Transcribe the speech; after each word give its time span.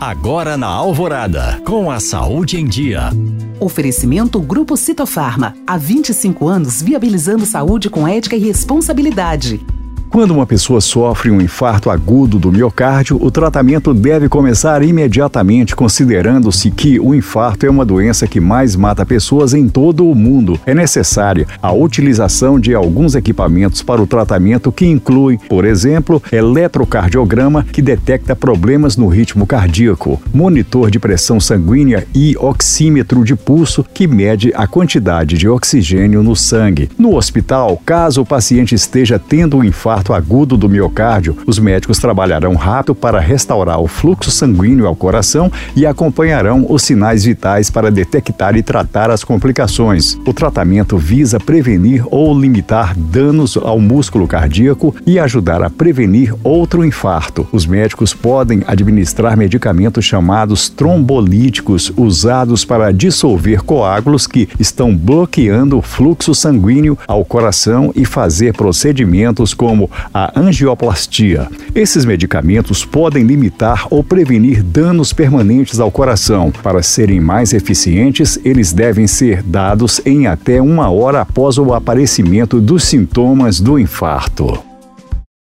Agora 0.00 0.56
na 0.56 0.66
Alvorada, 0.66 1.60
com 1.64 1.90
a 1.90 2.00
saúde 2.00 2.58
em 2.60 2.66
dia. 2.66 3.10
Oferecimento 3.60 4.40
Grupo 4.40 4.76
Citofarma. 4.76 5.54
Há 5.66 5.76
25 5.76 6.48
anos 6.48 6.82
viabilizando 6.82 7.46
saúde 7.46 7.88
com 7.88 8.06
ética 8.06 8.36
e 8.36 8.40
responsabilidade. 8.40 9.64
Quando 10.14 10.30
uma 10.30 10.46
pessoa 10.46 10.80
sofre 10.80 11.28
um 11.28 11.40
infarto 11.40 11.90
agudo 11.90 12.38
do 12.38 12.52
miocárdio, 12.52 13.18
o 13.20 13.32
tratamento 13.32 13.92
deve 13.92 14.28
começar 14.28 14.80
imediatamente, 14.80 15.74
considerando-se 15.74 16.70
que 16.70 17.00
o 17.00 17.16
infarto 17.16 17.66
é 17.66 17.68
uma 17.68 17.84
doença 17.84 18.24
que 18.24 18.38
mais 18.38 18.76
mata 18.76 19.04
pessoas 19.04 19.54
em 19.54 19.68
todo 19.68 20.08
o 20.08 20.14
mundo. 20.14 20.56
É 20.64 20.72
necessária 20.72 21.48
a 21.60 21.72
utilização 21.72 22.60
de 22.60 22.76
alguns 22.76 23.16
equipamentos 23.16 23.82
para 23.82 24.00
o 24.00 24.06
tratamento 24.06 24.70
que 24.70 24.86
incluem, 24.86 25.36
por 25.48 25.64
exemplo, 25.64 26.22
eletrocardiograma, 26.30 27.64
que 27.64 27.82
detecta 27.82 28.36
problemas 28.36 28.96
no 28.96 29.08
ritmo 29.08 29.44
cardíaco, 29.44 30.22
monitor 30.32 30.92
de 30.92 31.00
pressão 31.00 31.40
sanguínea 31.40 32.06
e 32.14 32.36
oxímetro 32.38 33.24
de 33.24 33.34
pulso, 33.34 33.84
que 33.92 34.06
mede 34.06 34.52
a 34.54 34.68
quantidade 34.68 35.36
de 35.36 35.48
oxigênio 35.48 36.22
no 36.22 36.36
sangue. 36.36 36.88
No 36.96 37.16
hospital, 37.16 37.82
caso 37.84 38.22
o 38.22 38.26
paciente 38.26 38.76
esteja 38.76 39.18
tendo 39.18 39.56
um 39.56 39.64
infarto, 39.64 40.03
infarto 40.04 40.12
agudo 40.12 40.56
do 40.56 40.68
miocárdio, 40.68 41.36
os 41.46 41.58
médicos 41.58 41.98
trabalharão 41.98 42.54
rápido 42.54 42.94
para 42.94 43.18
restaurar 43.18 43.80
o 43.80 43.88
fluxo 43.88 44.30
sanguíneo 44.30 44.86
ao 44.86 44.94
coração 44.94 45.50
e 45.74 45.86
acompanharão 45.86 46.66
os 46.68 46.82
sinais 46.82 47.24
vitais 47.24 47.70
para 47.70 47.90
detectar 47.90 48.56
e 48.56 48.62
tratar 48.62 49.10
as 49.10 49.24
complicações. 49.24 50.18
O 50.26 50.32
tratamento 50.32 50.98
visa 50.98 51.40
prevenir 51.40 52.04
ou 52.10 52.38
limitar 52.38 52.94
danos 52.96 53.56
ao 53.56 53.78
músculo 53.80 54.26
cardíaco 54.26 54.94
e 55.06 55.18
ajudar 55.18 55.62
a 55.62 55.70
prevenir 55.70 56.34
outro 56.42 56.84
infarto. 56.84 57.46
Os 57.52 57.64
médicos 57.64 58.12
podem 58.12 58.62
administrar 58.66 59.36
medicamentos 59.36 60.04
chamados 60.04 60.68
trombolíticos, 60.68 61.92
usados 61.96 62.64
para 62.64 62.92
dissolver 62.92 63.62
coágulos 63.62 64.26
que 64.26 64.48
estão 64.58 64.94
bloqueando 64.94 65.78
o 65.78 65.82
fluxo 65.82 66.34
sanguíneo 66.34 66.98
ao 67.06 67.24
coração 67.24 67.92
e 67.94 68.04
fazer 68.04 68.52
procedimentos 68.54 69.54
como 69.54 69.83
a 70.12 70.38
angioplastia. 70.38 71.48
Esses 71.74 72.04
medicamentos 72.04 72.84
podem 72.84 73.24
limitar 73.24 73.86
ou 73.90 74.02
prevenir 74.02 74.62
danos 74.62 75.12
permanentes 75.12 75.80
ao 75.80 75.90
coração. 75.90 76.52
Para 76.62 76.82
serem 76.82 77.20
mais 77.20 77.52
eficientes, 77.52 78.38
eles 78.44 78.72
devem 78.72 79.06
ser 79.06 79.42
dados 79.42 80.00
em 80.04 80.26
até 80.26 80.60
uma 80.60 80.90
hora 80.90 81.20
após 81.20 81.58
o 81.58 81.72
aparecimento 81.72 82.60
dos 82.60 82.84
sintomas 82.84 83.60
do 83.60 83.78
infarto. 83.78 84.73